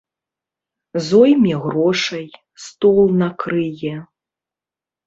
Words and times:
Зойме 1.07 1.53
грошай, 1.65 2.27
стол 2.65 2.99
накрые. 3.19 3.95